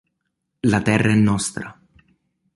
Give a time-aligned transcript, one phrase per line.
[0.63, 1.79] La terra è nostra!